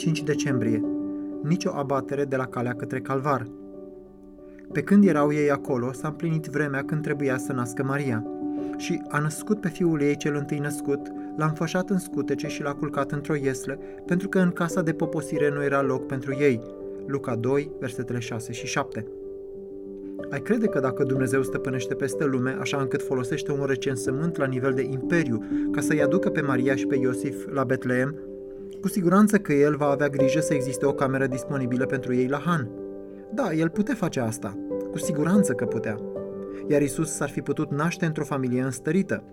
5 0.00 0.22
decembrie. 0.22 0.82
Nicio 1.42 1.70
abatere 1.74 2.24
de 2.24 2.36
la 2.36 2.46
calea 2.46 2.74
către 2.74 3.00
calvar. 3.00 3.46
Pe 4.72 4.80
când 4.80 5.04
erau 5.04 5.32
ei 5.32 5.50
acolo, 5.50 5.92
s-a 5.92 6.08
împlinit 6.08 6.46
vremea 6.46 6.84
când 6.84 7.02
trebuia 7.02 7.36
să 7.38 7.52
nască 7.52 7.82
Maria. 7.82 8.26
Și 8.76 9.02
a 9.08 9.18
născut 9.18 9.60
pe 9.60 9.68
fiul 9.68 10.02
ei 10.02 10.16
cel 10.16 10.34
întâi 10.34 10.58
născut, 10.58 11.00
l-a 11.36 11.46
înfășat 11.46 11.90
în 11.90 11.98
scutece 11.98 12.46
și 12.46 12.62
l-a 12.62 12.72
culcat 12.72 13.12
într-o 13.12 13.34
iesle, 13.34 13.78
pentru 14.06 14.28
că 14.28 14.38
în 14.38 14.50
casa 14.50 14.82
de 14.82 14.92
poposire 14.92 15.50
nu 15.50 15.62
era 15.62 15.82
loc 15.82 16.06
pentru 16.06 16.36
ei. 16.38 16.60
Luca 17.06 17.34
2, 17.34 17.70
versetele 17.78 18.18
6 18.18 18.52
și 18.52 18.66
7. 18.66 19.06
Ai 20.30 20.40
crede 20.40 20.66
că 20.66 20.80
dacă 20.80 21.02
Dumnezeu 21.02 21.42
stăpânește 21.42 21.94
peste 21.94 22.24
lume, 22.24 22.56
așa 22.60 22.76
încât 22.80 23.02
folosește 23.02 23.52
un 23.52 23.64
recensământ 23.64 24.36
la 24.36 24.46
nivel 24.46 24.72
de 24.72 24.82
imperiu 24.82 25.44
ca 25.70 25.80
să-i 25.80 26.02
aducă 26.02 26.30
pe 26.30 26.40
Maria 26.40 26.74
și 26.74 26.86
pe 26.86 26.96
Iosif 26.96 27.46
la 27.52 27.64
Betleem, 27.64 28.14
cu 28.80 28.88
siguranță 28.88 29.38
că 29.38 29.52
el 29.52 29.76
va 29.76 29.86
avea 29.86 30.08
grijă 30.08 30.40
să 30.40 30.54
existe 30.54 30.86
o 30.86 30.92
cameră 30.92 31.26
disponibilă 31.26 31.86
pentru 31.86 32.14
ei 32.14 32.28
la 32.28 32.38
Han. 32.38 32.70
Da, 33.34 33.52
el 33.52 33.68
putea 33.68 33.94
face 33.94 34.20
asta. 34.20 34.58
Cu 34.90 34.98
siguranță 34.98 35.52
că 35.52 35.64
putea. 35.64 35.96
Iar 36.68 36.82
Isus 36.82 37.12
s-ar 37.12 37.28
fi 37.28 37.40
putut 37.40 37.70
naște 37.70 38.06
într-o 38.06 38.24
familie 38.24 38.62
înstărită. 38.62 39.24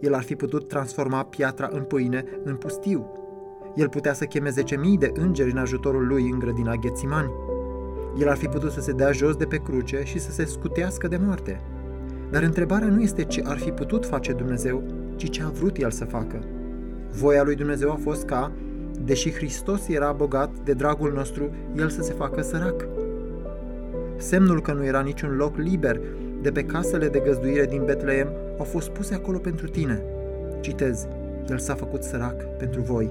El 0.00 0.14
ar 0.14 0.22
fi 0.22 0.36
putut 0.36 0.68
transforma 0.68 1.24
piatra 1.24 1.68
în 1.72 1.82
pâine 1.82 2.24
în 2.44 2.56
pustiu. 2.56 3.12
El 3.74 3.88
putea 3.88 4.12
să 4.12 4.24
cheme 4.24 4.50
10.000 4.50 4.54
de 4.98 5.12
îngeri 5.14 5.50
în 5.50 5.56
ajutorul 5.56 6.06
lui 6.06 6.30
în 6.32 6.38
grădina 6.38 6.74
Ghețimani. 6.74 7.30
El 8.20 8.28
ar 8.28 8.36
fi 8.36 8.46
putut 8.46 8.70
să 8.70 8.80
se 8.80 8.92
dea 8.92 9.12
jos 9.12 9.36
de 9.36 9.44
pe 9.44 9.56
cruce 9.56 10.02
și 10.04 10.18
să 10.18 10.30
se 10.30 10.44
scutească 10.44 11.08
de 11.08 11.16
moarte. 11.16 11.60
Dar 12.30 12.42
întrebarea 12.42 12.88
nu 12.88 13.00
este 13.00 13.24
ce 13.24 13.42
ar 13.44 13.58
fi 13.58 13.70
putut 13.70 14.06
face 14.06 14.32
Dumnezeu, 14.32 14.82
ci 15.16 15.30
ce 15.30 15.42
a 15.42 15.48
vrut 15.48 15.76
El 15.76 15.90
să 15.90 16.04
facă. 16.04 16.38
Voia 17.10 17.42
lui 17.42 17.54
Dumnezeu 17.54 17.90
a 17.90 17.98
fost 18.02 18.24
ca, 18.24 18.52
deși 19.10 19.32
Hristos 19.32 19.88
era 19.88 20.12
bogat 20.12 20.50
de 20.64 20.72
dragul 20.72 21.12
nostru, 21.12 21.50
El 21.76 21.88
să 21.88 22.02
se 22.02 22.12
facă 22.12 22.42
sărac. 22.42 22.86
Semnul 24.16 24.60
că 24.60 24.72
nu 24.72 24.84
era 24.84 25.00
niciun 25.00 25.36
loc 25.36 25.56
liber 25.56 26.00
de 26.42 26.50
pe 26.50 26.64
casele 26.64 27.08
de 27.08 27.22
găzduire 27.24 27.66
din 27.66 27.84
Betleem 27.84 28.28
au 28.58 28.64
fost 28.64 28.88
puse 28.88 29.14
acolo 29.14 29.38
pentru 29.38 29.68
tine. 29.68 30.02
Citez, 30.60 31.06
El 31.48 31.58
s-a 31.58 31.74
făcut 31.74 32.02
sărac 32.02 32.56
pentru 32.58 32.80
voi. 32.80 33.10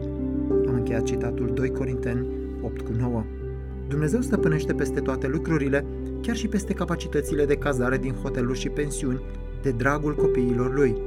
Am 0.67 0.73
încheiat 0.73 1.03
citatul 1.03 1.51
2 1.53 1.71
Corinteni 1.71 2.27
8 2.61 2.81
cu 2.81 2.91
9. 2.99 3.23
Dumnezeu 3.87 4.21
stăpânește 4.21 4.73
peste 4.73 4.99
toate 4.99 5.27
lucrurile, 5.27 5.85
chiar 6.21 6.35
și 6.35 6.47
peste 6.47 6.73
capacitățile 6.73 7.45
de 7.45 7.55
cazare 7.55 7.97
din 7.97 8.13
hoteluri 8.13 8.59
și 8.59 8.69
pensiuni, 8.69 9.21
de 9.61 9.71
dragul 9.71 10.15
copiilor 10.15 10.73
lui. 10.73 10.97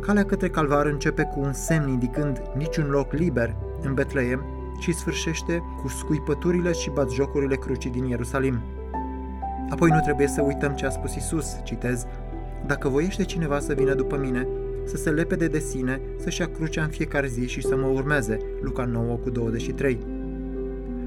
Calea 0.00 0.24
către 0.24 0.48
calvar 0.48 0.86
începe 0.86 1.22
cu 1.34 1.40
un 1.40 1.52
semn 1.52 1.88
indicând 1.88 2.42
niciun 2.56 2.90
loc 2.90 3.12
liber 3.12 3.68
în 3.82 3.94
Betleem 3.94 4.44
și 4.78 4.92
sfârșește 4.92 5.62
cu 5.82 5.88
scuipăturile 5.88 6.72
și 6.72 6.90
batjocurile 6.90 7.56
crucii 7.56 7.90
din 7.90 8.04
Ierusalim. 8.04 8.60
Apoi 9.70 9.90
nu 9.90 10.00
trebuie 10.00 10.26
să 10.26 10.42
uităm 10.42 10.74
ce 10.74 10.86
a 10.86 10.90
spus 10.90 11.14
Isus, 11.14 11.56
citez, 11.64 12.06
Dacă 12.66 12.88
voiește 12.88 13.24
cineva 13.24 13.58
să 13.58 13.74
vină 13.74 13.94
după 13.94 14.16
mine, 14.16 14.46
să 14.84 14.96
se 14.96 15.10
lepede 15.10 15.46
de 15.46 15.58
sine, 15.58 16.00
să-și 16.18 16.40
ia 16.40 16.46
crucea 16.46 16.82
în 16.82 16.88
fiecare 16.88 17.26
zi 17.26 17.48
și 17.48 17.62
să 17.62 17.76
mă 17.76 17.86
urmeze, 17.86 18.38
Luca 18.60 18.84
9 18.84 19.14
cu 19.14 19.30
23. 19.30 19.98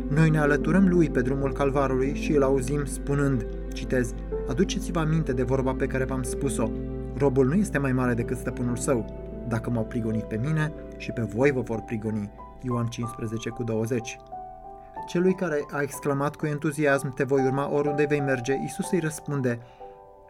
Noi 0.08 0.30
ne 0.30 0.40
alăturăm 0.40 0.88
lui 0.88 1.10
pe 1.10 1.22
drumul 1.22 1.54
calvarului 1.54 2.16
și 2.16 2.32
îl 2.32 2.44
auzim 2.44 2.86
spunând, 2.86 3.46
citez, 3.74 4.14
Aduceți-vă 4.48 5.00
aminte 5.00 5.34
de 5.34 5.44
vorba 5.44 5.74
pe 5.74 5.86
care 5.86 6.04
v-am 6.04 6.24
spus-o. 6.24 6.70
Robul 7.18 7.48
nu 7.48 7.54
este 7.54 7.78
mai 7.78 7.92
mare 7.92 8.14
decât 8.14 8.38
stăpânul 8.38 8.76
său. 8.76 9.06
Dacă 9.48 9.70
m-au 9.70 9.84
prigonit 9.84 10.24
pe 10.24 10.40
mine 10.44 10.74
și 10.98 11.12
pe 11.12 11.22
voi 11.22 11.52
vă 11.52 11.62
vor 11.62 11.80
prigoni. 11.80 12.30
Ioan 12.64 12.86
15 12.86 13.50
cu 13.50 13.64
20. 13.64 14.20
Celui 15.08 15.34
care 15.34 15.66
a 15.72 15.82
exclamat 15.82 16.36
cu 16.36 16.46
entuziasm, 16.46 17.14
te 17.14 17.24
voi 17.24 17.46
urma 17.46 17.72
oriunde 17.72 18.06
vei 18.06 18.20
merge, 18.20 18.54
Isus 18.64 18.92
îi 18.92 19.00
răspunde, 19.00 19.60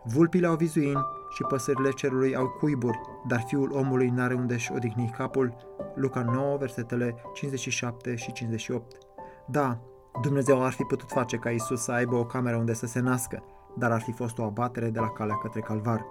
Vulpile 0.03 0.47
au 0.47 0.55
vizuini 0.55 1.05
și 1.29 1.43
păsările 1.43 1.91
cerului 1.91 2.35
au 2.35 2.47
cuiburi, 2.47 2.99
dar 3.27 3.43
fiul 3.47 3.71
omului 3.71 4.09
n-are 4.09 4.33
unde-și 4.33 4.71
odihni 4.75 5.13
capul. 5.17 5.55
Luca 5.95 6.21
9, 6.21 6.57
versetele 6.57 7.15
57 7.33 8.15
și 8.15 8.31
58. 8.31 8.97
Da, 9.47 9.79
Dumnezeu 10.21 10.63
ar 10.63 10.71
fi 10.71 10.83
putut 10.83 11.11
face 11.11 11.37
ca 11.37 11.49
Isus 11.49 11.81
să 11.81 11.91
aibă 11.91 12.15
o 12.15 12.25
cameră 12.25 12.55
unde 12.55 12.73
să 12.73 12.85
se 12.85 12.99
nască, 12.99 13.43
dar 13.77 13.91
ar 13.91 14.01
fi 14.01 14.11
fost 14.11 14.37
o 14.37 14.43
abatere 14.43 14.89
de 14.89 14.99
la 14.99 15.09
calea 15.09 15.35
către 15.35 15.59
calvar. 15.59 16.05